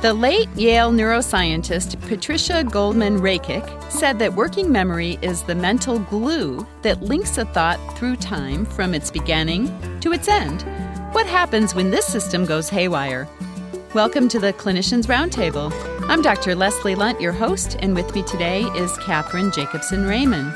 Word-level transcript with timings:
The 0.00 0.14
late 0.14 0.48
Yale 0.54 0.92
neuroscientist 0.92 2.00
Patricia 2.06 2.62
Goldman 2.62 3.18
Rakic 3.18 3.90
said 3.90 4.20
that 4.20 4.32
working 4.32 4.70
memory 4.70 5.18
is 5.22 5.42
the 5.42 5.56
mental 5.56 5.98
glue 5.98 6.64
that 6.82 7.02
links 7.02 7.36
a 7.36 7.44
thought 7.46 7.80
through 7.98 8.14
time 8.14 8.64
from 8.64 8.94
its 8.94 9.10
beginning 9.10 9.66
to 9.98 10.12
its 10.12 10.28
end. 10.28 10.62
What 11.12 11.26
happens 11.26 11.74
when 11.74 11.90
this 11.90 12.06
system 12.06 12.44
goes 12.44 12.68
haywire? 12.68 13.26
Welcome 13.92 14.28
to 14.28 14.38
the 14.38 14.52
Clinicians 14.52 15.08
Roundtable. 15.08 15.72
I'm 16.08 16.22
Dr. 16.22 16.54
Leslie 16.54 16.94
Lundt, 16.94 17.20
your 17.20 17.32
host, 17.32 17.76
and 17.80 17.92
with 17.92 18.14
me 18.14 18.22
today 18.22 18.62
is 18.76 18.92
Cathryn 18.98 19.52
Jakobson 19.52 20.06
Ramin. 20.06 20.52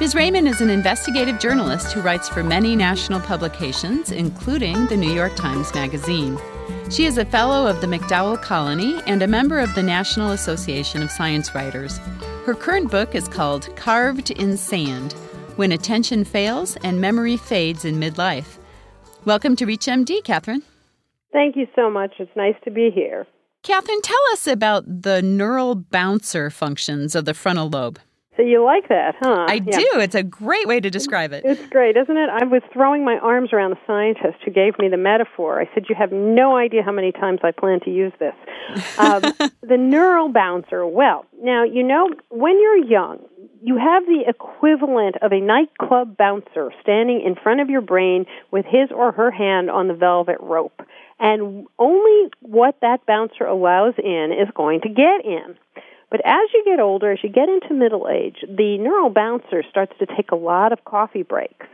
Ms. 0.00 0.14
Ramin 0.14 0.46
is 0.46 0.62
an 0.62 0.70
investigative 0.70 1.38
journalist 1.38 1.92
who 1.92 2.00
writes 2.00 2.30
for 2.30 2.42
many 2.42 2.74
national 2.74 3.20
publications, 3.20 4.10
including 4.10 4.86
the 4.86 4.96
New 4.96 5.12
York 5.12 5.36
Times 5.36 5.74
Magazine. 5.74 6.38
She 6.88 7.04
is 7.04 7.18
a 7.18 7.24
fellow 7.24 7.66
of 7.66 7.80
the 7.80 7.88
MacDowell 7.88 8.40
Colony 8.40 9.00
and 9.08 9.20
a 9.20 9.26
member 9.26 9.58
of 9.58 9.74
the 9.74 9.82
National 9.82 10.30
Association 10.30 11.02
of 11.02 11.10
Science 11.10 11.52
Writers. 11.52 11.98
Her 12.44 12.54
current 12.54 12.92
book 12.92 13.16
is 13.16 13.26
called 13.26 13.74
Carved 13.74 14.30
in 14.30 14.56
Sand 14.56 15.14
When 15.56 15.72
Attention 15.72 16.24
Fails 16.24 16.76
and 16.84 17.00
Memory 17.00 17.38
Fades 17.38 17.84
in 17.84 17.96
Midlife. 17.96 18.58
Welcome 19.24 19.56
to 19.56 19.66
ReachMD, 19.66 20.22
Cathryn. 20.22 20.62
Thank 21.32 21.56
you 21.56 21.66
so 21.74 21.90
much. 21.90 22.12
It's 22.20 22.30
nice 22.36 22.54
to 22.64 22.70
be 22.70 22.90
here. 22.94 23.26
Cathryn, 23.64 24.00
tell 24.04 24.22
us 24.30 24.46
about 24.46 24.84
the 25.02 25.22
neural 25.22 25.74
bouncer 25.74 26.50
functions 26.50 27.16
of 27.16 27.24
the 27.24 27.34
frontal 27.34 27.68
lobe. 27.68 27.98
So 28.36 28.42
you 28.42 28.62
like 28.62 28.88
that, 28.88 29.14
huh? 29.18 29.46
I 29.48 29.54
yeah. 29.64 29.78
do. 29.78 29.88
It's 29.94 30.14
a 30.14 30.22
great 30.22 30.66
way 30.66 30.78
to 30.80 30.90
describe 30.90 31.32
it. 31.32 31.42
It's 31.44 31.66
great, 31.68 31.96
isn't 31.96 32.16
it? 32.16 32.28
I 32.28 32.44
was 32.44 32.62
throwing 32.72 33.04
my 33.04 33.18
arms 33.18 33.52
around 33.52 33.70
the 33.70 33.78
scientist 33.86 34.42
who 34.44 34.50
gave 34.50 34.78
me 34.78 34.88
the 34.88 34.98
metaphor. 34.98 35.60
I 35.60 35.68
said, 35.72 35.86
You 35.88 35.94
have 35.94 36.12
no 36.12 36.56
idea 36.56 36.82
how 36.82 36.92
many 36.92 37.12
times 37.12 37.40
I 37.42 37.52
plan 37.52 37.80
to 37.80 37.90
use 37.90 38.12
this. 38.18 38.34
Um, 38.98 39.22
the 39.62 39.78
neural 39.78 40.28
bouncer. 40.28 40.86
Well, 40.86 41.24
now, 41.40 41.64
you 41.64 41.82
know, 41.82 42.10
when 42.28 42.60
you're 42.60 42.84
young, 42.84 43.20
you 43.62 43.78
have 43.78 44.04
the 44.04 44.24
equivalent 44.28 45.16
of 45.22 45.32
a 45.32 45.40
nightclub 45.40 46.16
bouncer 46.16 46.70
standing 46.82 47.22
in 47.24 47.34
front 47.34 47.60
of 47.60 47.70
your 47.70 47.80
brain 47.80 48.26
with 48.50 48.66
his 48.66 48.90
or 48.94 49.12
her 49.12 49.30
hand 49.30 49.70
on 49.70 49.88
the 49.88 49.94
velvet 49.94 50.38
rope. 50.40 50.82
And 51.18 51.66
only 51.78 52.30
what 52.42 52.76
that 52.82 53.06
bouncer 53.06 53.44
allows 53.44 53.94
in 53.98 54.32
is 54.32 54.48
going 54.54 54.82
to 54.82 54.88
get 54.88 55.24
in. 55.24 55.56
But 56.10 56.20
as 56.24 56.48
you 56.54 56.64
get 56.64 56.80
older, 56.80 57.12
as 57.12 57.18
you 57.22 57.30
get 57.30 57.48
into 57.48 57.74
middle 57.74 58.08
age, 58.08 58.36
the 58.42 58.78
neural 58.78 59.10
bouncer 59.10 59.62
starts 59.68 59.92
to 59.98 60.06
take 60.06 60.30
a 60.30 60.36
lot 60.36 60.72
of 60.72 60.84
coffee 60.84 61.22
breaks 61.22 61.66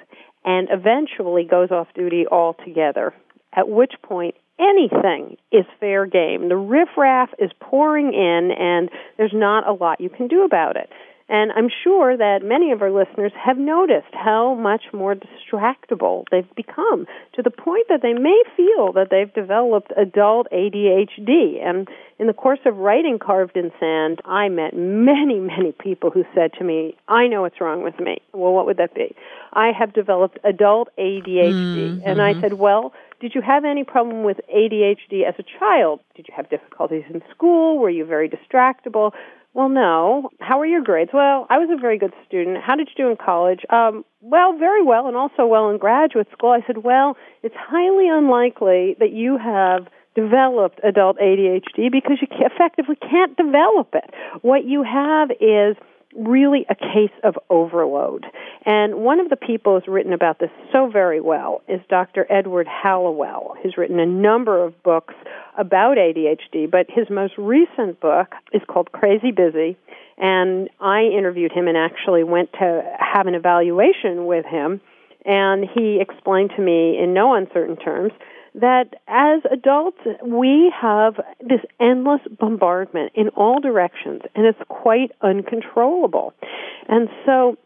and 0.44 0.68
eventually 0.70 1.44
goes 1.44 1.70
off 1.70 1.88
duty 1.94 2.24
altogether. 2.30 3.14
At 3.54 3.68
which 3.68 3.92
point, 4.02 4.34
anything 4.58 5.36
is 5.50 5.64
fair 5.78 6.06
game. 6.06 6.48
The 6.48 6.56
riffraff 6.56 7.30
is 7.38 7.50
pouring 7.60 8.14
in, 8.14 8.50
and 8.58 8.90
there's 9.18 9.34
not 9.34 9.68
a 9.68 9.72
lot 9.72 10.00
you 10.00 10.08
can 10.08 10.28
do 10.28 10.44
about 10.44 10.76
it. 10.76 10.88
And 11.32 11.50
I'm 11.52 11.70
sure 11.82 12.14
that 12.14 12.40
many 12.44 12.72
of 12.72 12.82
our 12.82 12.90
listeners 12.90 13.32
have 13.42 13.56
noticed 13.56 14.12
how 14.12 14.54
much 14.54 14.82
more 14.92 15.14
distractible 15.14 16.26
they've 16.30 16.54
become 16.54 17.06
to 17.32 17.42
the 17.42 17.50
point 17.50 17.86
that 17.88 18.02
they 18.02 18.12
may 18.12 18.42
feel 18.54 18.92
that 18.92 19.08
they've 19.10 19.32
developed 19.32 19.94
adult 19.96 20.46
ADHD. 20.52 21.64
And 21.64 21.88
in 22.18 22.26
the 22.26 22.34
course 22.34 22.58
of 22.66 22.76
writing 22.76 23.18
Carved 23.18 23.56
in 23.56 23.72
Sand, 23.80 24.20
I 24.26 24.50
met 24.50 24.76
many, 24.76 25.40
many 25.40 25.72
people 25.72 26.10
who 26.10 26.26
said 26.34 26.52
to 26.58 26.64
me, 26.64 26.98
I 27.08 27.28
know 27.28 27.40
what's 27.40 27.62
wrong 27.62 27.82
with 27.82 27.98
me. 27.98 28.18
Well, 28.34 28.52
what 28.52 28.66
would 28.66 28.76
that 28.76 28.94
be? 28.94 29.16
I 29.54 29.72
have 29.72 29.94
developed 29.94 30.38
adult 30.44 30.90
ADHD. 30.98 31.54
Mm-hmm. 31.54 32.00
And 32.04 32.20
I 32.20 32.38
said, 32.42 32.52
well, 32.52 32.92
did 33.22 33.34
you 33.34 33.40
have 33.40 33.64
any 33.64 33.84
problem 33.84 34.22
with 34.22 34.38
ADHD 34.54 35.26
as 35.26 35.34
a 35.38 35.44
child? 35.58 36.00
Did 36.14 36.26
you 36.28 36.34
have 36.36 36.50
difficulties 36.50 37.04
in 37.08 37.22
school? 37.34 37.78
Were 37.78 37.88
you 37.88 38.04
very 38.04 38.28
distractible? 38.28 39.12
Well, 39.54 39.68
no. 39.68 40.30
How 40.40 40.58
were 40.58 40.66
your 40.66 40.82
grades? 40.82 41.10
Well, 41.12 41.46
I 41.50 41.58
was 41.58 41.68
a 41.70 41.80
very 41.80 41.98
good 41.98 42.14
student. 42.26 42.58
How 42.64 42.74
did 42.74 42.88
you 42.88 43.04
do 43.04 43.10
in 43.10 43.16
college? 43.16 43.60
Um, 43.68 44.04
well, 44.22 44.56
very 44.56 44.82
well, 44.82 45.06
and 45.08 45.16
also 45.16 45.44
well 45.46 45.68
in 45.68 45.78
graduate 45.78 46.28
school. 46.32 46.50
I 46.50 46.66
said, 46.66 46.78
well, 46.78 47.16
it's 47.42 47.54
highly 47.58 48.08
unlikely 48.08 48.96
that 48.98 49.12
you 49.12 49.36
have 49.36 49.88
developed 50.14 50.80
adult 50.84 51.18
ADHD 51.18 51.90
because 51.90 52.18
you 52.20 52.28
effectively 52.30 52.96
can't 52.96 53.36
develop 53.36 53.94
it. 53.94 54.10
What 54.42 54.64
you 54.64 54.82
have 54.82 55.30
is 55.32 55.76
really 56.16 56.66
a 56.68 56.74
case 56.74 57.12
of 57.22 57.38
overload. 57.50 58.26
And 58.64 58.96
one 58.96 59.20
of 59.20 59.30
the 59.30 59.36
people 59.36 59.78
who's 59.78 59.88
written 59.88 60.12
about 60.12 60.38
this 60.38 60.50
so 60.72 60.88
very 60.90 61.20
well 61.20 61.62
is 61.68 61.80
Dr. 61.88 62.26
Edward 62.30 62.68
Hallowell, 62.68 63.56
who's 63.62 63.76
written 63.76 63.98
a 63.98 64.06
number 64.06 64.64
of 64.64 64.80
books 64.82 65.14
about 65.56 65.96
ADHD, 65.96 66.70
but 66.70 66.86
his 66.88 67.08
most 67.10 67.34
recent 67.36 68.00
book 68.00 68.32
is 68.52 68.62
called 68.68 68.92
Crazy 68.92 69.30
Busy. 69.30 69.76
And 70.18 70.68
I 70.80 71.02
interviewed 71.04 71.52
him 71.52 71.68
and 71.68 71.76
actually 71.76 72.24
went 72.24 72.52
to 72.54 72.96
have 72.98 73.26
an 73.26 73.34
evaluation 73.34 74.26
with 74.26 74.44
him. 74.46 74.80
And 75.24 75.64
he 75.74 76.00
explained 76.00 76.50
to 76.56 76.62
me 76.62 76.98
in 76.98 77.14
no 77.14 77.34
uncertain 77.34 77.76
terms 77.76 78.12
that 78.54 78.94
as 79.08 79.42
adults, 79.50 79.98
we 80.24 80.72
have 80.78 81.14
this 81.40 81.60
endless 81.80 82.20
bombardment 82.38 83.12
in 83.14 83.28
all 83.30 83.60
directions, 83.60 84.22
and 84.34 84.46
it's 84.46 84.58
quite 84.68 85.12
uncontrollable. 85.22 86.34
And 86.88 87.08
so 87.24 87.56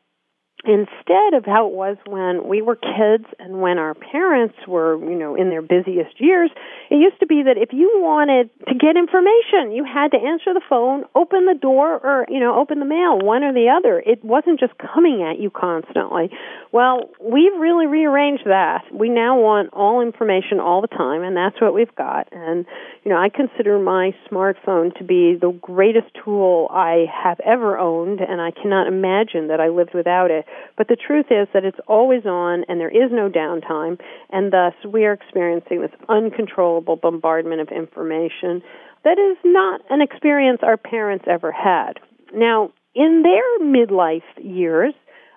instead 0.67 1.35
of 1.35 1.45
how 1.45 1.69
it 1.69 1.73
was 1.73 1.97
when 2.07 2.47
we 2.49 2.63
were 2.63 2.77
kids 2.77 3.25
and 3.39 3.61
when 3.61 3.79
our 3.79 3.95
parents 3.95 4.55
were, 4.67 4.99
you 4.99 5.17
know, 5.17 5.35
in 5.35 5.51
their 5.51 5.63
busiest 5.63 6.21
years, 6.21 6.51
it 6.91 6.97
used 6.97 7.19
to 7.21 7.27
be 7.27 7.43
that 7.45 7.57
if 7.57 7.73
you 7.73 7.91
wanted 7.97 8.51
to 8.69 8.75
get 8.75 8.97
information, 8.97 9.73
you 9.73 9.85
had 9.85 10.11
to 10.13 10.19
answer 10.19 10.53
the 10.53 10.63
phone, 10.69 11.05
open 11.15 11.47
the 11.47 11.55
door, 11.55 11.99
or, 11.99 12.27
you 12.29 12.41
know, 12.41 12.59
open 12.59 12.79
the 12.79 12.85
mail, 12.85 13.19
one 13.19 13.43
or 13.43 13.53
the 13.53 13.69
other. 13.71 14.03
It 14.05 14.25
wasn't 14.25 14.61
just 14.61 14.73
coming 14.79 15.23
at 15.23 15.41
you 15.41 15.51
constantly. 15.51 16.31
Well, 16.73 17.11
we've 17.21 17.57
really 17.59 17.87
rearranged 17.87 18.45
that. 18.47 18.85
We 18.93 19.09
now 19.09 19.39
want 19.39 19.71
all 19.73 20.01
information 20.01 20.61
all 20.61 20.81
the 20.81 20.89
time, 20.89 21.23
and 21.23 21.37
that's 21.37 21.61
what 21.61 21.75
we've 21.75 21.95
got. 21.95 22.29
And, 22.33 22.67
you 23.05 23.11
know, 23.11 23.19
I 23.19 23.29
consider 23.29 23.79
my 23.79 24.15
smartphone 24.31 24.97
to 24.99 25.05
be 25.05 25.37
the 25.41 25.53
greatest 25.61 26.09
tool 26.25 26.69
I 26.71 27.07
have 27.13 27.41
ever 27.41 27.79
owned, 27.79 28.21
and 28.21 28.41
I 28.41 28.51
cannot 28.51 28.87
imagine 28.87 29.49
that 29.49 29.61
I 29.61 29.69
lived 29.69 29.95
without 29.95 30.31
it. 30.31 30.45
But 30.77 30.89
the 30.89 30.97
truth 30.97 31.27
is 31.31 31.49
that 31.55 31.65
it's 31.65 31.79
always 31.87 32.27
on 32.27 32.65
and 32.69 32.81
there 32.81 32.91
is 32.91 33.11
no 33.11 33.29
downtime, 33.29 33.99
and 34.31 34.53
thus 34.53 34.75
we 34.91 35.05
are 35.05 35.13
experiencing 35.13 35.81
this 35.81 35.91
uncontrollable 36.09 36.97
bombardment 36.97 37.61
of 37.61 37.69
information 37.69 38.63
that 39.05 39.19
is 39.19 39.39
not 39.45 39.81
an 39.89 40.03
experience 40.03 40.61
our 40.63 40.77
parents 40.77 41.25
ever 41.29 41.53
had. 41.53 41.95
Now, 42.35 42.73
in 42.95 43.23
their 43.23 43.61
midlife 43.61 44.23
years, 44.39 44.95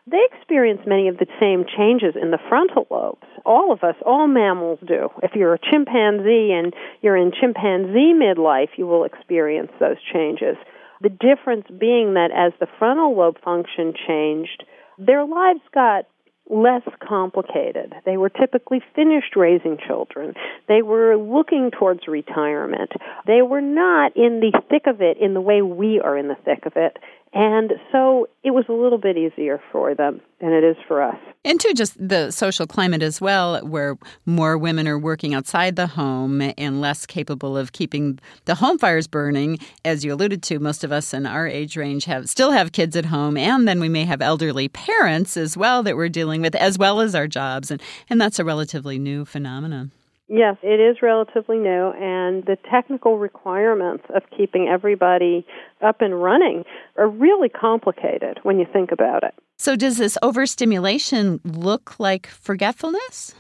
they 0.10 0.22
experience 0.32 0.82
many 0.88 1.08
of 1.08 1.18
the 1.18 1.28
same 1.40 1.66
changes 1.78 2.16
in 2.20 2.32
the 2.32 2.40
frontal 2.50 2.88
lobes. 2.90 3.28
All 3.46 3.72
of 3.72 3.84
us, 3.84 3.96
all 4.06 4.28
mammals 4.28 4.80
do. 4.88 5.10
If 5.22 5.36
you're 5.36 5.54
a 5.54 5.60
chimpanzee 5.60 6.52
and 6.52 6.74
you're 7.02 7.18
in 7.18 7.32
chimpanzee 7.32 8.14
midlife, 8.16 8.70
you 8.76 8.88
will 8.88 9.04
experience 9.04 9.72
those 9.80 9.98
changes. 10.12 10.58
The 11.02 11.10
difference 11.10 11.66
being 11.68 12.16
that 12.16 12.32
as 12.36 12.54
the 12.60 12.68
frontal 12.80 13.16
lobe 13.16 13.40
function 13.44 13.94
changed, 14.08 14.64
their 15.00 15.26
lives 15.26 15.62
got 15.74 16.06
less 16.50 16.82
complicated. 17.08 17.94
They 18.06 18.18
were 18.18 18.30
typically 18.30 18.82
finished 18.96 19.36
raising 19.36 19.78
children. 19.88 20.34
They 20.68 20.82
were 20.82 21.16
looking 21.16 21.70
towards 21.72 22.08
retirement. 22.08 22.92
They 23.28 23.44
were 23.44 23.62
not 23.62 24.18
in 24.18 24.40
the 24.40 24.60
thick 24.70 24.84
of 24.88 25.00
it 25.00 25.18
in 25.20 25.36
the 25.36 25.42
way 25.42 25.62
we 25.62 26.00
are 26.00 26.18
in 26.18 26.28
the 26.28 26.38
thick 26.44 26.66
of 26.66 26.74
it. 26.76 26.98
And 27.32 27.74
so 27.92 28.28
it 28.44 28.52
was 28.52 28.66
a 28.70 28.74
little 28.74 28.98
bit 28.98 29.16
easier 29.16 29.62
for 29.72 29.94
them 29.94 30.20
than 30.42 30.52
it 30.52 30.64
is 30.64 30.78
for 30.88 31.04
us. 31.04 31.18
And 31.46 31.60
to 31.60 31.74
just 31.74 31.96
the 32.00 32.32
social 32.32 32.66
climate 32.66 33.04
as 33.04 33.22
well, 33.22 33.60
where 33.66 33.98
more 34.26 34.58
women 34.58 34.88
are 34.88 34.98
working 34.98 35.36
outside 35.36 35.76
the 35.76 35.88
home 35.88 36.42
and 36.58 36.82
less 36.82 37.06
capable 37.06 37.56
of 37.56 37.72
keeping 37.72 38.20
the 38.46 38.56
home 38.56 38.80
fires 38.80 39.08
burning. 39.08 39.60
As 39.86 40.04
you 40.04 40.14
alluded 40.14 40.42
to, 40.44 40.60
most 40.60 40.84
of 40.84 40.92
us 40.92 41.14
in 41.14 41.28
our 41.28 41.48
age 41.48 41.78
range 41.78 42.06
have 42.06 42.30
still 42.30 42.52
have 42.52 42.72
kids 42.72 42.96
at 42.96 43.06
home, 43.06 43.38
and 43.38 43.68
then 43.68 43.80
we 43.80 43.90
may 43.90 44.06
have 44.06 44.22
elderly 44.22 44.68
parents 44.68 45.38
as 45.38 45.56
well 45.56 45.84
that 45.84 45.96
we're 45.96 46.10
dealing 46.10 46.42
with, 46.42 46.56
as 46.56 46.78
well 46.78 47.00
as 47.00 47.14
our 47.14 47.28
jobs. 47.28 47.70
And, 47.70 47.82
and 48.10 48.20
that's 48.20 48.40
a 48.40 48.46
relatively 48.46 48.98
new 48.98 49.24
phenomenon. 49.24 49.92
Yes, 50.32 50.58
it 50.62 50.80
is 50.80 51.02
relatively 51.02 51.58
new, 51.58 51.90
and 52.00 52.46
the 52.46 52.56
technical 52.70 53.18
requirements 53.18 54.04
of 54.14 54.22
keeping 54.38 54.68
everybody 54.68 55.44
up 55.82 56.02
and 56.02 56.22
running 56.22 56.66
are 56.98 57.10
really 57.10 57.50
complicated 57.50 58.40
when 58.44 58.60
you 58.60 58.68
think 58.72 58.92
about 58.92 59.24
it. 59.24 59.34
So, 59.58 59.76
does 59.76 59.98
this 59.98 60.20
overstimulation 60.22 61.42
look 61.44 62.00
like 62.00 62.28
forgetfulness? 62.28 63.34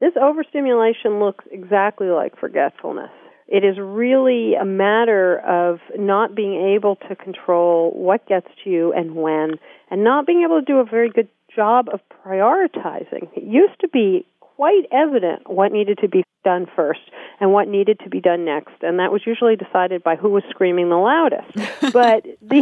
This 0.00 0.12
overstimulation 0.20 1.18
looks 1.18 1.46
exactly 1.50 2.08
like 2.08 2.38
forgetfulness. 2.38 3.10
It 3.48 3.64
is 3.64 3.78
really 3.78 4.54
a 4.54 4.66
matter 4.66 5.38
of 5.40 5.78
not 5.98 6.34
being 6.34 6.74
able 6.74 6.96
to 7.08 7.16
control 7.16 7.90
what 7.92 8.26
gets 8.26 8.48
to 8.64 8.70
you 8.70 8.92
and 8.92 9.14
when, 9.14 9.52
and 9.90 10.04
not 10.04 10.26
being 10.26 10.42
able 10.42 10.60
to 10.60 10.64
do 10.64 10.76
a 10.78 10.84
very 10.84 11.08
good 11.08 11.28
job 11.54 11.88
of 11.92 12.00
prioritizing. 12.24 13.28
It 13.34 13.44
used 13.44 13.80
to 13.80 13.88
be 13.88 14.26
quite 14.56 14.84
evident 14.92 15.50
what 15.50 15.72
needed 15.72 15.98
to 15.98 16.08
be 16.08 16.24
done 16.44 16.66
first 16.76 17.00
and 17.40 17.52
what 17.52 17.68
needed 17.68 17.98
to 18.04 18.10
be 18.10 18.20
done 18.20 18.44
next. 18.44 18.74
And 18.82 18.98
that 18.98 19.10
was 19.10 19.22
usually 19.26 19.56
decided 19.56 20.02
by 20.02 20.16
who 20.16 20.28
was 20.28 20.42
screaming 20.50 20.88
the 20.88 20.96
loudest. 20.96 21.50
But 21.92 22.24
the 22.40 22.60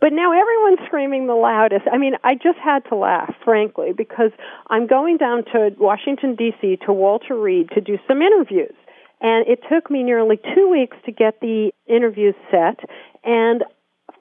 but 0.00 0.12
now 0.12 0.32
everyone's 0.32 0.86
screaming 0.86 1.26
the 1.26 1.34
loudest. 1.34 1.86
I 1.92 1.98
mean 1.98 2.14
i 2.24 2.34
just 2.34 2.58
had 2.58 2.84
to 2.88 2.96
laugh 2.96 3.32
frankly 3.44 3.92
because 3.96 4.32
i'm 4.68 4.86
going 4.86 5.18
down 5.18 5.44
to 5.52 5.70
washington 5.78 6.36
dc 6.36 6.80
to 6.86 6.92
walter 6.92 7.36
reed 7.36 7.68
to 7.74 7.80
do 7.80 7.98
some 8.08 8.22
interviews. 8.22 8.74
And 9.20 9.46
it 9.46 9.60
took 9.70 9.90
me 9.90 10.02
nearly 10.02 10.38
two 10.54 10.68
weeks 10.70 10.96
to 11.04 11.12
get 11.12 11.40
the 11.40 11.72
interviews 11.86 12.34
set. 12.50 12.80
And 13.22 13.62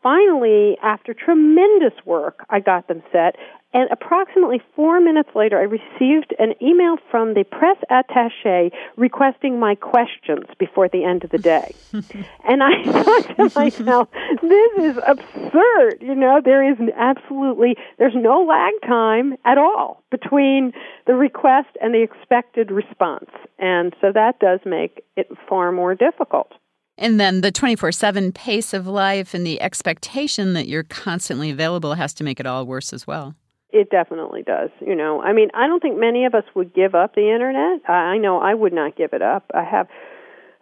finally, 0.03 0.77
after 0.83 1.13
tremendous 1.13 1.93
work, 2.05 2.45
I 2.49 2.59
got 2.59 2.87
them 2.87 3.01
set. 3.11 3.35
And 3.71 3.87
approximately 3.91 4.61
four 4.75 4.99
minutes 4.99 5.29
later, 5.35 5.59
I 5.59 5.63
received 5.63 6.33
an 6.39 6.55
email 6.59 6.97
from 7.11 7.35
the 7.35 7.43
press 7.43 7.77
attache 7.91 8.75
requesting 8.97 9.59
my 9.59 9.75
questions 9.75 10.45
before 10.57 10.89
the 10.89 11.03
end 11.03 11.23
of 11.23 11.29
the 11.29 11.37
day. 11.37 11.75
and 11.93 12.63
I 12.63 12.83
thought 12.83 13.35
to 13.35 13.51
myself, 13.59 14.09
this 14.41 14.71
is 14.79 14.97
absurd. 15.05 15.97
You 16.01 16.15
know, 16.15 16.41
there 16.43 16.67
is 16.67 16.79
absolutely, 16.97 17.75
there's 17.99 18.15
no 18.15 18.41
lag 18.41 18.73
time 18.87 19.35
at 19.45 19.59
all 19.59 20.03
between 20.09 20.73
the 21.05 21.13
request 21.13 21.69
and 21.79 21.93
the 21.93 22.01
expected 22.01 22.71
response. 22.71 23.29
And 23.59 23.95
so 24.01 24.11
that 24.11 24.39
does 24.39 24.61
make 24.65 25.03
it 25.15 25.27
far 25.47 25.71
more 25.71 25.93
difficult. 25.93 26.53
And 26.97 27.19
then 27.19 27.41
the 27.41 27.51
24 27.51 27.91
7 27.91 28.31
pace 28.31 28.73
of 28.73 28.87
life 28.87 29.35
and 29.35 29.45
the 29.45 29.61
expectation 29.61 30.53
that 30.53 30.67
you're 30.67 30.83
constantly 30.83 31.51
available 31.51 31.93
has 31.93 32.15
to 32.15 32.23
make 32.23 32.39
it 32.39 32.47
all 32.47 32.65
worse 32.65 32.91
as 32.93 33.05
well. 33.05 33.35
It 33.71 33.89
definitely 33.91 34.41
does. 34.41 34.69
You 34.81 34.95
know, 34.95 35.21
I 35.21 35.33
mean, 35.33 35.49
I 35.53 35.67
don't 35.67 35.79
think 35.79 35.97
many 35.97 36.25
of 36.25 36.33
us 36.33 36.43
would 36.55 36.73
give 36.73 36.95
up 36.95 37.13
the 37.13 37.31
internet. 37.31 37.87
I 37.89 38.17
know 38.17 38.39
I 38.39 38.53
would 38.53 38.73
not 38.73 38.95
give 38.95 39.13
it 39.13 39.21
up. 39.21 39.51
I 39.53 39.63
have 39.63 39.87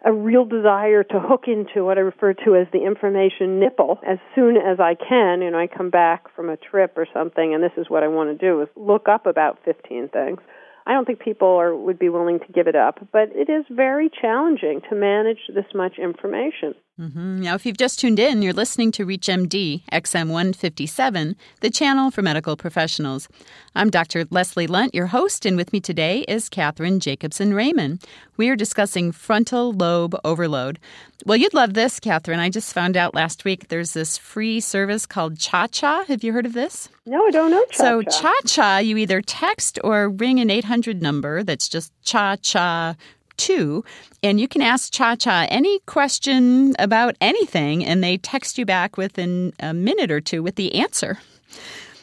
a 0.04 0.12
real 0.12 0.44
desire 0.44 1.02
to 1.02 1.18
hook 1.18 1.44
into 1.46 1.84
what 1.84 1.98
I 1.98 2.02
refer 2.02 2.32
to 2.32 2.54
as 2.54 2.66
the 2.72 2.84
information 2.84 3.58
nipple 3.58 3.98
as 4.06 4.18
soon 4.34 4.56
as 4.56 4.78
I 4.78 4.94
can. 4.94 5.42
You 5.42 5.50
know, 5.50 5.58
I 5.58 5.66
come 5.66 5.90
back 5.90 6.34
from 6.36 6.50
a 6.50 6.56
trip 6.56 6.94
or 6.96 7.06
something, 7.12 7.54
and 7.54 7.62
this 7.62 7.72
is 7.76 7.86
what 7.88 8.02
I 8.02 8.08
want 8.08 8.38
to 8.38 8.46
do 8.46 8.62
is 8.62 8.68
look 8.76 9.08
up 9.08 9.26
about 9.26 9.58
15 9.64 10.10
things. 10.10 10.38
I 10.86 10.92
don't 10.92 11.04
think 11.04 11.18
people 11.20 11.48
are 11.48 11.76
would 11.76 11.98
be 11.98 12.08
willing 12.08 12.38
to 12.40 12.52
give 12.52 12.66
it 12.66 12.76
up, 12.76 13.06
but 13.12 13.30
it 13.34 13.50
is 13.50 13.64
very 13.70 14.08
challenging 14.08 14.80
to 14.88 14.94
manage 14.94 15.40
this 15.54 15.66
much 15.74 15.98
information. 15.98 16.74
Mm-hmm. 16.98 17.42
Now, 17.42 17.54
if 17.54 17.64
you've 17.64 17.76
just 17.76 18.00
tuned 18.00 18.18
in, 18.18 18.42
you're 18.42 18.52
listening 18.52 18.90
to 18.92 19.06
ReachMD 19.06 19.84
XM 19.92 20.30
157, 20.30 21.36
the 21.60 21.70
channel 21.70 22.10
for 22.10 22.22
medical 22.22 22.56
professionals. 22.56 23.28
I'm 23.76 23.88
Dr. 23.88 24.24
Leslie 24.30 24.66
Lundt, 24.66 24.96
your 24.96 25.06
host, 25.06 25.46
and 25.46 25.56
with 25.56 25.72
me 25.72 25.78
today 25.78 26.24
is 26.26 26.50
Cathryn 26.50 26.98
Jakobson 26.98 27.54
Ramin. 27.54 28.00
We 28.36 28.48
are 28.48 28.56
discussing 28.56 29.12
frontal 29.12 29.72
lobe 29.72 30.16
overload. 30.24 30.80
Well, 31.24 31.36
you'd 31.36 31.54
love 31.54 31.74
this, 31.74 32.00
Cathryn. 32.00 32.40
I 32.40 32.50
just 32.50 32.74
found 32.74 32.96
out 32.96 33.14
last 33.14 33.44
week 33.44 33.68
there's 33.68 33.92
this 33.92 34.18
free 34.18 34.58
service 34.58 35.06
called 35.06 35.38
Cha 35.38 35.68
Cha. 35.68 36.04
Have 36.08 36.24
you 36.24 36.32
heard 36.32 36.46
of 36.46 36.52
this? 36.52 36.88
No, 37.06 37.24
I 37.24 37.30
don't 37.30 37.52
know 37.52 37.64
Cha 37.70 37.78
So, 37.78 38.02
Cha 38.02 38.32
Cha, 38.44 38.78
you 38.78 38.96
either 38.96 39.22
text 39.22 39.78
or 39.84 40.08
ring 40.08 40.40
an 40.40 40.50
800 40.50 41.00
number 41.00 41.44
that's 41.44 41.68
just 41.68 41.92
Cha 42.02 42.34
Cha 42.36 42.96
two, 43.38 43.84
and 44.22 44.38
you 44.38 44.46
can 44.46 44.60
ask 44.60 44.92
Cha 44.92 45.16
Cha 45.16 45.46
any 45.48 45.78
question 45.86 46.76
about 46.78 47.16
anything, 47.20 47.84
and 47.84 48.04
they 48.04 48.18
text 48.18 48.58
you 48.58 48.66
back 48.66 48.98
within 48.98 49.54
a 49.60 49.72
minute 49.72 50.10
or 50.10 50.20
two 50.20 50.42
with 50.42 50.56
the 50.56 50.74
answer. 50.74 51.18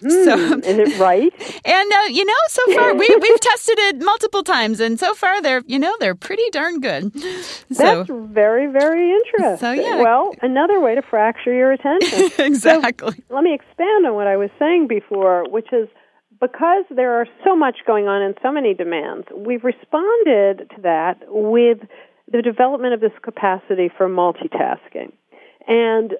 Mm, 0.01 0.25
so 0.25 0.57
is 0.69 0.77
it 0.77 0.99
right? 0.99 1.33
And 1.65 1.91
uh, 1.91 2.09
you 2.09 2.25
know, 2.25 2.33
so 2.49 2.73
far 2.73 2.93
we 2.93 3.07
we've 3.21 3.39
tested 3.39 3.79
it 3.79 3.97
multiple 3.99 4.43
times, 4.43 4.79
and 4.79 4.99
so 4.99 5.13
far 5.13 5.41
they're 5.41 5.63
you 5.65 5.79
know 5.79 5.93
they're 5.99 6.15
pretty 6.15 6.47
darn 6.51 6.79
good. 6.79 7.17
So, 7.19 8.03
That's 8.03 8.09
very 8.09 8.67
very 8.67 9.11
interesting. 9.11 9.57
So 9.57 9.71
yeah, 9.71 10.01
well, 10.01 10.33
another 10.41 10.79
way 10.79 10.95
to 10.95 11.01
fracture 11.01 11.53
your 11.53 11.71
attention. 11.71 12.29
exactly. 12.45 13.13
So, 13.13 13.35
let 13.35 13.43
me 13.43 13.53
expand 13.53 14.05
on 14.05 14.15
what 14.15 14.27
I 14.27 14.37
was 14.37 14.49
saying 14.59 14.87
before, 14.87 15.45
which 15.49 15.71
is 15.71 15.87
because 16.39 16.85
there 16.89 17.19
are 17.19 17.27
so 17.43 17.55
much 17.55 17.77
going 17.85 18.07
on 18.07 18.21
and 18.21 18.35
so 18.41 18.51
many 18.51 18.73
demands, 18.73 19.27
we've 19.35 19.63
responded 19.63 20.69
to 20.75 20.81
that 20.83 21.19
with 21.27 21.79
the 22.31 22.41
development 22.41 22.93
of 22.93 23.01
this 23.01 23.11
capacity 23.23 23.89
for 23.95 24.07
multitasking. 24.07 25.11
And 25.67 26.11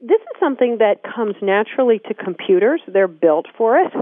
this 0.00 0.20
is 0.20 0.40
something 0.40 0.78
that 0.78 1.02
comes 1.02 1.34
naturally 1.40 2.00
to 2.08 2.14
computers. 2.14 2.80
They're 2.86 3.08
built 3.08 3.46
for 3.56 3.78
it, 3.78 3.92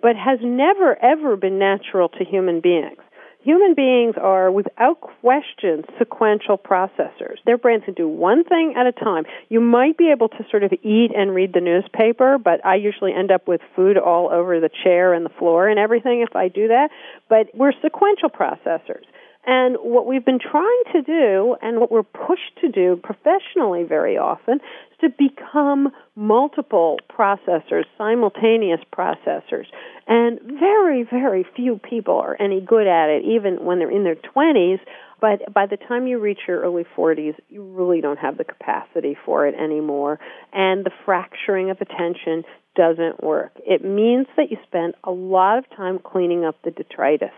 but 0.00 0.16
has 0.16 0.38
never, 0.42 0.96
ever 1.02 1.36
been 1.36 1.58
natural 1.58 2.08
to 2.10 2.24
human 2.24 2.60
beings. 2.60 2.98
Human 3.44 3.74
beings 3.74 4.14
are, 4.20 4.52
without 4.52 5.00
question, 5.00 5.84
sequential 5.98 6.56
processors. 6.56 7.38
Their 7.44 7.58
brains 7.58 7.82
can 7.84 7.94
do 7.94 8.06
one 8.06 8.44
thing 8.44 8.74
at 8.76 8.86
a 8.86 8.92
time. 8.92 9.24
You 9.48 9.60
might 9.60 9.98
be 9.98 10.12
able 10.12 10.28
to 10.28 10.46
sort 10.48 10.62
of 10.62 10.72
eat 10.84 11.10
and 11.16 11.34
read 11.34 11.52
the 11.52 11.60
newspaper, 11.60 12.38
but 12.38 12.64
I 12.64 12.76
usually 12.76 13.12
end 13.12 13.32
up 13.32 13.48
with 13.48 13.60
food 13.74 13.98
all 13.98 14.30
over 14.30 14.60
the 14.60 14.70
chair 14.84 15.12
and 15.12 15.26
the 15.26 15.30
floor 15.40 15.68
and 15.68 15.78
everything 15.78 16.20
if 16.20 16.36
I 16.36 16.46
do 16.46 16.68
that. 16.68 16.90
But 17.28 17.48
we're 17.52 17.72
sequential 17.82 18.30
processors. 18.30 19.04
And 19.44 19.76
what 19.80 20.06
we've 20.06 20.24
been 20.24 20.38
trying 20.38 20.82
to 20.92 21.02
do, 21.02 21.56
and 21.60 21.80
what 21.80 21.90
we're 21.90 22.04
pushed 22.04 22.60
to 22.60 22.68
do 22.68 23.00
professionally 23.02 23.82
very 23.82 24.16
often, 24.16 24.60
to 25.02 25.10
become 25.10 25.90
multiple 26.16 26.98
processors, 27.10 27.84
simultaneous 27.98 28.80
processors. 28.96 29.66
And 30.06 30.40
very, 30.58 31.02
very 31.02 31.44
few 31.56 31.78
people 31.78 32.14
are 32.14 32.36
any 32.40 32.60
good 32.60 32.86
at 32.86 33.08
it, 33.08 33.24
even 33.24 33.64
when 33.64 33.78
they're 33.78 33.90
in 33.90 34.04
their 34.04 34.16
20s. 34.16 34.80
But 35.20 35.52
by 35.52 35.66
the 35.66 35.76
time 35.76 36.06
you 36.06 36.18
reach 36.18 36.40
your 36.48 36.60
early 36.62 36.84
40s, 36.96 37.34
you 37.48 37.62
really 37.62 38.00
don't 38.00 38.18
have 38.18 38.38
the 38.38 38.44
capacity 38.44 39.16
for 39.24 39.46
it 39.46 39.54
anymore. 39.54 40.18
And 40.52 40.84
the 40.84 40.90
fracturing 41.04 41.70
of 41.70 41.80
attention 41.80 42.44
doesn't 42.74 43.22
work. 43.22 43.52
It 43.66 43.84
means 43.84 44.26
that 44.36 44.50
you 44.50 44.56
spend 44.66 44.94
a 45.04 45.10
lot 45.10 45.58
of 45.58 45.64
time 45.76 45.98
cleaning 45.98 46.44
up 46.44 46.56
the 46.64 46.70
detritus 46.70 47.30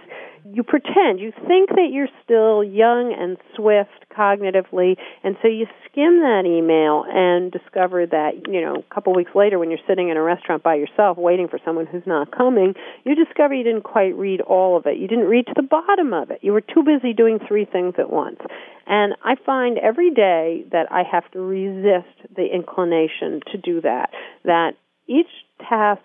you 0.53 0.63
pretend, 0.63 1.21
you 1.21 1.33
think 1.47 1.71
that 1.71 1.89
you're 1.91 2.09
still 2.23 2.63
young 2.63 3.15
and 3.19 3.39
swift 3.57 4.05
cognitively, 4.17 4.97
and 5.23 5.37
so 5.41 5.49
you 5.49 5.67
skim 5.87 6.21
that 6.21 6.43
email 6.45 7.05
and 7.09 7.51
discover 7.51 8.05
that, 8.07 8.47
you 8.47 8.61
know, 8.61 8.77
a 8.77 8.95
couple 8.95 9.15
weeks 9.15 9.31
later 9.35 9.59
when 9.59 9.71
you're 9.71 9.87
sitting 9.89 10.11
in 10.11 10.17
a 10.17 10.23
restaurant 10.23 10.63
by 10.63 10.75
yourself 10.75 11.17
waiting 11.17 11.49
for 11.49 11.59
someone 11.65 11.87
who's 11.87 12.07
not 12.07 12.31
coming, 12.31 12.75
you 13.05 13.15
discover 13.15 13.55
you 13.55 13.65
didn't 13.65 13.85
quite 13.85 14.15
read 14.17 14.41
all 14.43 14.77
of 14.77 14.87
it. 14.87 14.99
You 14.99 15.09
didn't 15.09 15.27
read 15.27 15.47
to 15.47 15.55
the 15.57 15.63
bottom 15.63 16.13
of 16.13 16.31
it. 16.31 16.41
You 16.43 16.53
were 16.53 16.61
too 16.61 16.83
busy 16.83 17.15
doing 17.15 17.39
three 17.47 17.65
things 17.65 17.95
at 17.99 18.11
once. 18.11 18.41
And 18.87 19.15
I 19.25 19.37
find 19.47 19.79
every 19.79 20.11
day 20.11 20.65
that 20.73 20.93
I 20.93 21.05
have 21.11 21.31
to 21.33 21.41
resist 21.41 22.37
the 22.37 22.47
inclination 22.53 23.41
to 23.53 23.59
do 23.59 23.81
that, 23.81 24.11
that 24.45 24.73
each 25.07 25.31
task 25.69 26.03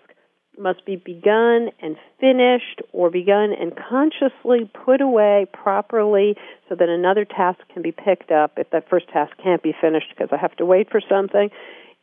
must 0.58 0.84
be 0.84 0.96
begun 0.96 1.70
and 1.80 1.96
finished 2.20 2.82
or 2.92 3.10
begun 3.10 3.52
and 3.58 3.72
consciously 3.76 4.70
put 4.84 5.00
away 5.00 5.46
properly 5.52 6.36
so 6.68 6.74
that 6.74 6.88
another 6.88 7.24
task 7.24 7.60
can 7.72 7.82
be 7.82 7.92
picked 7.92 8.30
up 8.30 8.52
if 8.56 8.68
that 8.70 8.88
first 8.88 9.08
task 9.08 9.32
can't 9.42 9.62
be 9.62 9.74
finished 9.80 10.08
because 10.10 10.28
I 10.32 10.36
have 10.36 10.56
to 10.56 10.66
wait 10.66 10.90
for 10.90 11.00
something. 11.08 11.50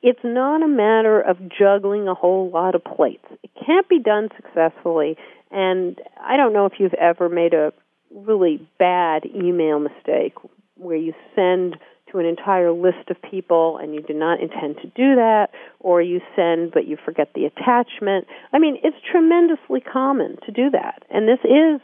It's 0.01 0.23
not 0.23 0.63
a 0.63 0.67
matter 0.67 1.19
of 1.19 1.37
juggling 1.49 2.07
a 2.07 2.13
whole 2.13 2.49
lot 2.49 2.75
of 2.75 2.83
plates. 2.83 3.25
It 3.43 3.51
can't 3.65 3.87
be 3.89 3.99
done 3.99 4.29
successfully. 4.35 5.17
And 5.51 5.99
I 6.21 6.37
don't 6.37 6.53
know 6.53 6.65
if 6.65 6.73
you've 6.79 6.93
ever 6.93 7.29
made 7.29 7.53
a 7.53 7.73
really 8.13 8.67
bad 8.79 9.25
email 9.25 9.79
mistake 9.79 10.33
where 10.75 10.97
you 10.97 11.13
send 11.35 11.77
to 12.11 12.19
an 12.19 12.25
entire 12.25 12.71
list 12.71 13.09
of 13.09 13.17
people 13.21 13.77
and 13.81 13.93
you 13.93 14.01
do 14.01 14.13
not 14.13 14.39
intend 14.39 14.77
to 14.77 14.87
do 14.87 15.15
that, 15.15 15.47
or 15.79 16.01
you 16.01 16.21
send 16.35 16.71
but 16.71 16.87
you 16.87 16.97
forget 17.03 17.29
the 17.35 17.45
attachment. 17.45 18.27
I 18.53 18.59
mean, 18.59 18.77
it's 18.83 18.97
tremendously 19.09 19.81
common 19.81 20.37
to 20.45 20.51
do 20.51 20.69
that. 20.71 21.03
And 21.09 21.27
this 21.27 21.39
is 21.43 21.81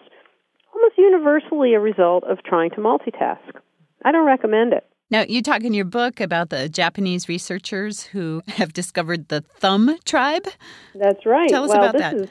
almost 0.74 0.98
universally 0.98 1.74
a 1.74 1.80
result 1.80 2.24
of 2.26 2.44
trying 2.44 2.72
to 2.72 2.78
multitask. 2.78 3.62
I 4.06 4.12
don't 4.12 4.26
recommend 4.26 4.74
it. 4.74 4.86
Now, 5.10 5.26
you 5.28 5.42
talk 5.44 5.64
in 5.64 5.74
your 5.74 5.86
book 5.86 6.20
about 6.20 6.50
the 6.50 6.68
Japanese 6.68 7.30
researchers 7.30 8.04
who 8.04 8.42
have 8.48 8.74
discovered 8.74 9.28
the 9.28 9.42
thumb 9.42 9.98
tribe. 10.06 10.48
That's 10.96 11.26
right. 11.26 11.50
Tell 11.50 11.66
us 11.66 11.70
well, 11.70 11.80
about 11.80 11.94
this 11.94 12.02
that. 12.02 12.16
Is, 12.16 12.30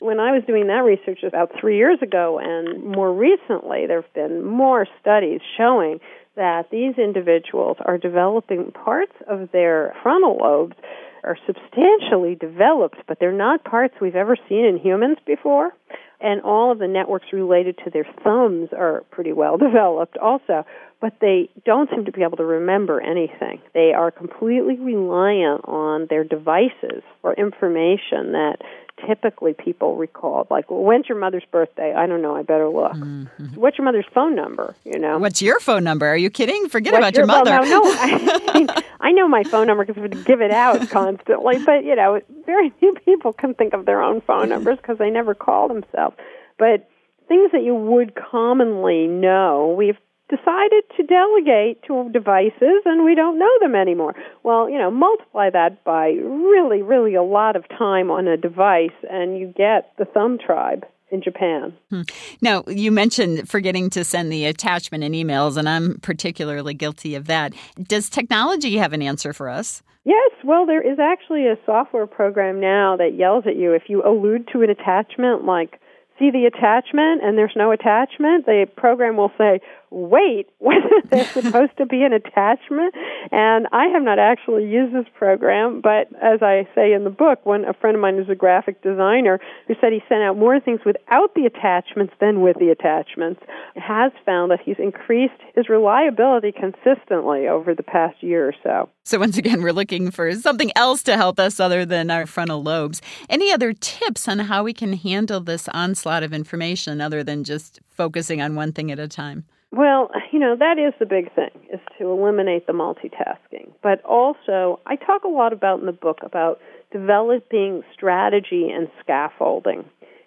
when 0.00 0.20
I 0.20 0.32
was 0.32 0.42
doing 0.46 0.66
that 0.66 0.84
research 0.84 1.22
about 1.22 1.52
three 1.58 1.78
years 1.78 1.98
ago, 2.02 2.38
and 2.38 2.84
more 2.84 3.12
recently, 3.12 3.86
there 3.86 4.02
have 4.02 4.12
been 4.12 4.44
more 4.44 4.86
studies 5.00 5.40
showing 5.56 5.98
that 6.36 6.70
these 6.70 6.94
individuals 6.98 7.76
are 7.84 7.98
developing 7.98 8.72
parts 8.72 9.12
of 9.28 9.50
their 9.52 9.94
frontal 10.02 10.36
lobes 10.40 10.76
are 11.22 11.38
substantially 11.46 12.34
developed, 12.34 12.98
but 13.06 13.18
they're 13.18 13.32
not 13.32 13.64
parts 13.64 13.94
we've 14.00 14.16
ever 14.16 14.36
seen 14.48 14.64
in 14.64 14.78
humans 14.78 15.18
before. 15.26 15.72
and 16.20 16.40
all 16.42 16.72
of 16.72 16.78
the 16.78 16.88
networks 16.88 17.26
related 17.32 17.76
to 17.84 17.90
their 17.90 18.06
thumbs 18.22 18.70
are 18.72 19.04
pretty 19.10 19.32
well 19.32 19.56
developed 19.68 20.16
also 20.18 20.64
but 21.04 21.20
they 21.20 21.50
don't 21.66 21.90
seem 21.90 22.06
to 22.06 22.12
be 22.12 22.22
able 22.22 22.38
to 22.38 22.46
remember 22.46 22.98
anything. 22.98 23.60
They 23.74 23.92
are 23.92 24.10
completely 24.10 24.78
reliant 24.78 25.60
on 25.64 26.06
their 26.08 26.24
devices 26.24 27.02
for 27.20 27.34
information 27.34 28.32
that 28.32 28.62
typically 29.06 29.52
people 29.52 29.96
recall. 29.96 30.46
Like, 30.48 30.70
well, 30.70 30.82
when's 30.82 31.06
your 31.06 31.18
mother's 31.18 31.44
birthday? 31.52 31.92
I 31.92 32.06
don't 32.06 32.22
know. 32.22 32.34
I 32.34 32.40
better 32.42 32.70
look. 32.70 32.92
Mm-hmm. 32.92 33.48
What's 33.54 33.76
your 33.76 33.84
mother's 33.84 34.06
phone 34.14 34.34
number? 34.34 34.74
You 34.84 34.98
know. 34.98 35.18
What's 35.18 35.42
your 35.42 35.60
phone 35.60 35.84
number? 35.84 36.06
Are 36.06 36.16
you 36.16 36.30
kidding? 36.30 36.70
Forget 36.70 36.94
What's 36.94 37.02
about 37.02 37.14
your, 37.16 37.26
your 37.26 37.26
mother. 37.26 37.50
Well, 37.50 37.84
no, 37.84 38.64
no. 38.64 38.72
I, 38.72 38.82
I 39.08 39.12
know 39.12 39.28
my 39.28 39.42
phone 39.42 39.66
number 39.66 39.84
because 39.84 40.02
we 40.02 40.08
give 40.22 40.40
it 40.40 40.52
out 40.52 40.88
constantly. 40.90 41.62
But 41.66 41.84
you 41.84 41.96
know, 41.96 42.22
very 42.46 42.70
few 42.80 42.94
people 43.04 43.34
can 43.34 43.52
think 43.52 43.74
of 43.74 43.84
their 43.84 44.00
own 44.00 44.22
phone 44.22 44.48
numbers 44.48 44.78
because 44.78 44.96
they 44.96 45.10
never 45.10 45.34
call 45.34 45.68
themselves. 45.68 46.16
But 46.58 46.88
things 47.28 47.52
that 47.52 47.62
you 47.62 47.74
would 47.74 48.14
commonly 48.14 49.06
know, 49.06 49.74
we've 49.76 49.98
decided 50.30 50.84
to 50.96 51.02
delegate 51.02 51.82
to 51.86 52.08
devices 52.12 52.82
and 52.84 53.04
we 53.04 53.14
don't 53.14 53.38
know 53.38 53.50
them 53.60 53.74
anymore. 53.74 54.14
Well, 54.42 54.70
you 54.70 54.78
know, 54.78 54.90
multiply 54.90 55.50
that 55.50 55.84
by 55.84 56.08
really, 56.08 56.82
really 56.82 57.14
a 57.14 57.22
lot 57.22 57.56
of 57.56 57.68
time 57.68 58.10
on 58.10 58.26
a 58.26 58.36
device 58.36 58.96
and 59.10 59.38
you 59.38 59.52
get 59.54 59.92
the 59.98 60.06
thumb 60.06 60.38
tribe 60.38 60.84
in 61.10 61.22
Japan. 61.22 61.74
Hmm. 61.90 62.02
Now, 62.40 62.64
you 62.66 62.90
mentioned 62.90 63.48
forgetting 63.48 63.90
to 63.90 64.04
send 64.04 64.32
the 64.32 64.46
attachment 64.46 65.04
in 65.04 65.12
emails, 65.12 65.56
and 65.56 65.68
I'm 65.68 65.98
particularly 66.00 66.74
guilty 66.74 67.14
of 67.14 67.26
that. 67.26 67.52
Does 67.82 68.08
technology 68.08 68.76
have 68.78 68.92
an 68.92 69.02
answer 69.02 69.32
for 69.32 69.48
us? 69.48 69.82
Yes, 70.04 70.32
well, 70.44 70.66
there 70.66 70.82
is 70.82 70.98
actually 70.98 71.46
a 71.46 71.56
software 71.64 72.06
program 72.06 72.60
now 72.60 72.96
that 72.96 73.14
yells 73.16 73.44
at 73.46 73.56
you 73.56 73.72
if 73.72 73.84
you 73.88 74.02
allude 74.04 74.48
to 74.52 74.62
an 74.62 74.70
attachment 74.70 75.44
like 75.44 75.80
see 76.18 76.30
the 76.30 76.44
attachment 76.46 77.24
and 77.24 77.36
there's 77.36 77.54
no 77.56 77.72
attachment, 77.72 78.46
the 78.46 78.66
program 78.76 79.16
will 79.16 79.32
say, 79.36 79.60
wait, 79.94 80.48
there's 81.10 81.28
supposed 81.28 81.76
to 81.78 81.86
be 81.86 82.02
an 82.02 82.12
attachment? 82.12 82.94
And 83.30 83.68
I 83.72 83.86
have 83.86 84.02
not 84.02 84.18
actually 84.18 84.66
used 84.66 84.94
this 84.94 85.06
program, 85.16 85.80
but 85.80 86.08
as 86.20 86.42
I 86.42 86.66
say 86.74 86.92
in 86.92 87.04
the 87.04 87.10
book, 87.10 87.40
when 87.44 87.64
a 87.64 87.72
friend 87.72 87.94
of 87.94 88.02
mine 88.02 88.16
is 88.16 88.28
a 88.28 88.34
graphic 88.34 88.82
designer 88.82 89.38
who 89.68 89.74
said 89.80 89.92
he 89.92 90.02
sent 90.08 90.22
out 90.22 90.36
more 90.36 90.58
things 90.58 90.80
without 90.84 91.34
the 91.34 91.46
attachments 91.46 92.12
than 92.20 92.42
with 92.42 92.58
the 92.58 92.70
attachments, 92.70 93.40
has 93.76 94.12
found 94.26 94.50
that 94.50 94.60
he's 94.64 94.78
increased 94.78 95.40
his 95.54 95.68
reliability 95.68 96.52
consistently 96.52 97.46
over 97.46 97.74
the 97.74 97.82
past 97.82 98.22
year 98.22 98.48
or 98.48 98.54
so. 98.62 98.88
So 99.04 99.18
once 99.18 99.38
again, 99.38 99.62
we're 99.62 99.72
looking 99.72 100.10
for 100.10 100.34
something 100.34 100.72
else 100.74 101.02
to 101.04 101.16
help 101.16 101.38
us 101.38 101.60
other 101.60 101.84
than 101.84 102.10
our 102.10 102.26
frontal 102.26 102.62
lobes. 102.62 103.00
Any 103.28 103.52
other 103.52 103.72
tips 103.72 104.26
on 104.26 104.40
how 104.40 104.64
we 104.64 104.72
can 104.72 104.94
handle 104.94 105.40
this 105.40 105.68
onslaught 105.68 106.22
of 106.22 106.32
information 106.32 107.00
other 107.00 107.22
than 107.22 107.44
just 107.44 107.80
focusing 107.88 108.40
on 108.40 108.56
one 108.56 108.72
thing 108.72 108.90
at 108.90 108.98
a 108.98 109.06
time? 109.06 109.44
Well, 109.76 110.10
you 110.30 110.38
know, 110.38 110.54
that 110.54 110.78
is 110.78 110.94
the 111.00 111.06
big 111.06 111.34
thing, 111.34 111.50
is 111.72 111.80
to 111.98 112.08
eliminate 112.08 112.68
the 112.68 112.72
multitasking. 112.72 113.72
But 113.82 114.04
also, 114.04 114.78
I 114.86 114.94
talk 114.94 115.24
a 115.24 115.28
lot 115.28 115.52
about 115.52 115.80
in 115.80 115.86
the 115.86 115.92
book 115.92 116.18
about 116.22 116.60
developing 116.92 117.82
strategy 117.92 118.70
and 118.70 118.88
scaffolding. 119.00 119.84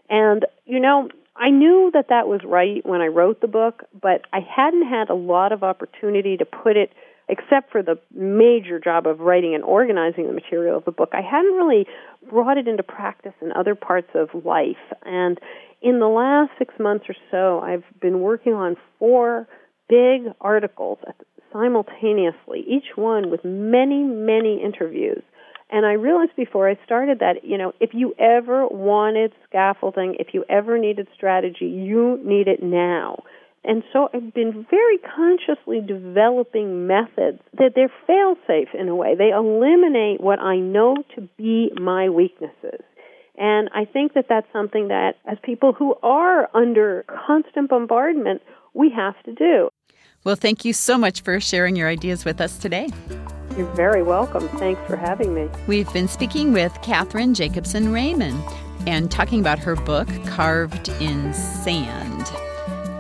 And, 0.09 0.45
you 0.65 0.81
know, 0.81 1.07
I 1.37 1.49
knew 1.49 1.91
that 1.93 2.09
that 2.09 2.27
was 2.27 2.41
right 2.43 2.85
when 2.85 2.99
I 2.99 3.07
wrote 3.07 3.39
the 3.39 3.47
book, 3.47 3.83
but 4.01 4.23
I 4.33 4.39
hadn't 4.39 4.85
had 4.85 5.09
a 5.09 5.15
lot 5.15 5.53
of 5.53 5.63
opportunity 5.63 6.35
to 6.35 6.45
put 6.45 6.75
it, 6.75 6.91
except 7.29 7.71
for 7.71 7.83
the 7.83 7.99
major 8.13 8.79
job 8.79 9.05
of 9.05 9.19
writing 9.19 9.53
and 9.53 9.63
organizing 9.63 10.27
the 10.27 10.33
material 10.33 10.77
of 10.77 10.85
the 10.85 10.91
book. 10.91 11.09
I 11.13 11.21
hadn't 11.21 11.55
really 11.55 11.85
brought 12.29 12.57
it 12.57 12.67
into 12.67 12.83
practice 12.83 13.33
in 13.41 13.51
other 13.51 13.75
parts 13.75 14.09
of 14.15 14.29
life. 14.45 14.77
And 15.03 15.39
in 15.81 15.99
the 15.99 16.07
last 16.07 16.51
six 16.57 16.73
months 16.79 17.05
or 17.09 17.15
so, 17.31 17.59
I've 17.59 17.83
been 17.99 18.21
working 18.21 18.53
on 18.53 18.77
four 18.97 19.47
big 19.89 20.33
articles 20.41 20.99
simultaneously, 21.51 22.63
each 22.67 22.95
one 22.95 23.29
with 23.29 23.43
many, 23.43 24.03
many 24.03 24.61
interviews. 24.63 25.23
And 25.69 25.85
I 25.85 25.93
realized 25.93 26.35
before 26.37 26.69
I 26.69 26.79
started 26.85 27.19
that, 27.19 27.43
you 27.43 27.57
know, 27.57 27.73
if 27.81 27.93
you 27.93 28.13
ever 28.17 28.67
wanted 28.67 29.33
scaffolding, 29.49 30.15
if 30.17 30.27
you 30.33 30.45
ever 30.49 30.77
needed 30.77 31.07
strategy, 31.15 31.65
you 31.65 32.21
need 32.23 32.47
it 32.47 32.63
now. 32.63 33.23
And 33.63 33.83
so 33.91 34.09
I've 34.13 34.33
been 34.33 34.65
very 34.69 34.97
consciously 34.97 35.81
developing 35.81 36.87
methods 36.87 37.39
that 37.57 37.73
they're 37.75 37.91
fail 38.05 38.35
safe 38.47 38.69
in 38.73 38.87
a 38.87 38.95
way. 38.95 39.15
They 39.15 39.29
eliminate 39.29 40.21
what 40.21 40.39
I 40.39 40.57
know 40.57 40.95
to 41.15 41.27
be 41.37 41.71
my 41.79 42.09
weaknesses. 42.09 42.81
And 43.37 43.69
I 43.73 43.85
think 43.85 44.13
that 44.13 44.25
that's 44.29 44.47
something 44.53 44.87
that, 44.87 45.15
as 45.25 45.37
people 45.43 45.73
who 45.73 45.95
are 46.01 46.49
under 46.55 47.05
constant 47.27 47.69
bombardment, 47.69 48.41
we 48.73 48.89
have 48.89 49.21
to 49.23 49.33
do. 49.33 49.69
Well, 50.23 50.35
thank 50.35 50.65
you 50.65 50.73
so 50.73 50.97
much 50.97 51.21
for 51.21 51.39
sharing 51.39 51.75
your 51.75 51.87
ideas 51.87 52.25
with 52.25 52.41
us 52.41 52.57
today. 52.57 52.89
You're 53.55 53.71
very 53.73 54.03
welcome. 54.03 54.47
Thanks 54.59 54.81
for 54.87 54.95
having 54.95 55.33
me. 55.33 55.49
We've 55.67 55.91
been 55.93 56.07
speaking 56.07 56.53
with 56.53 56.73
Cathryn 56.81 57.33
Jakobson 57.33 57.91
Ramin 57.91 58.39
and 58.85 59.11
talking 59.11 59.39
about 59.39 59.59
her 59.59 59.75
book, 59.75 60.07
Carved 60.25 60.89
in 61.01 61.33
Sand. 61.33 62.31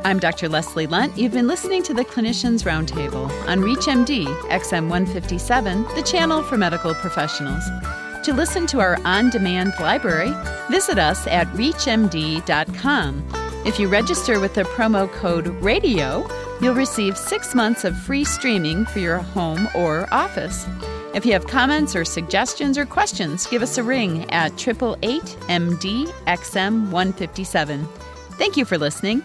I'm 0.07 0.19
Dr. 0.19 0.47
Leslie 0.47 0.87
Lundt. 0.87 1.17
You've 1.17 1.33
been 1.33 1.49
listening 1.49 1.83
to 1.83 1.93
the 1.93 2.05
Clinicians 2.05 2.63
Roundtable 2.63 3.29
on 3.45 3.59
ReachMD 3.59 4.25
XM 4.47 4.87
157, 4.87 5.83
the 5.95 6.01
channel 6.01 6.41
for 6.43 6.57
medical 6.57 6.93
professionals. 6.93 7.61
To 8.23 8.33
listen 8.33 8.65
to 8.67 8.79
our 8.79 8.97
on 9.03 9.29
demand 9.31 9.73
library, 9.81 10.31
visit 10.71 10.97
us 10.97 11.27
at 11.27 11.45
ReachMD.com. 11.47 13.27
If 13.65 13.77
you 13.77 13.89
register 13.89 14.39
with 14.39 14.53
the 14.53 14.63
promo 14.63 15.11
code 15.11 15.47
RADIO, 15.61 16.25
you'll 16.61 16.73
receive 16.73 17.17
six 17.17 17.53
months 17.53 17.83
of 17.83 17.97
free 17.97 18.23
streaming 18.23 18.85
for 18.85 18.99
your 18.99 19.17
home 19.17 19.67
or 19.75 20.07
office. 20.13 20.65
If 21.15 21.25
you 21.25 21.33
have 21.33 21.47
comments 21.47 21.97
or 21.97 22.05
suggestions 22.05 22.77
or 22.77 22.85
questions, 22.85 23.45
give 23.45 23.61
us 23.61 23.77
a 23.77 23.83
ring 23.83 24.23
at 24.31 24.53
888 24.53 25.21
MD 25.49 26.05
XM 26.27 26.91
157. 26.91 27.85
Thank 28.37 28.55
you 28.55 28.63
for 28.63 28.77
listening. 28.77 29.21